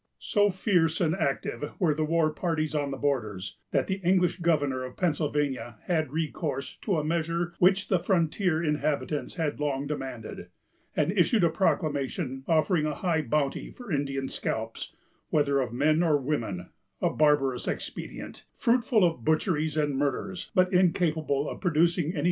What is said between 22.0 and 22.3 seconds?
any decisive result.